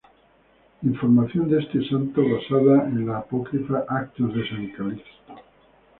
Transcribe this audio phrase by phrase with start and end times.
[0.81, 5.35] Información de este santo basada en la apócrifa "Actos de San Calixto".